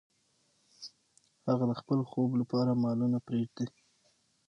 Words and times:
هغه 1.47 1.65
د 1.69 1.73
خپل 1.81 1.99
خوب 2.09 2.29
لپاره 2.41 2.79
مالونه 2.83 3.17
پریږدي. 3.27 3.67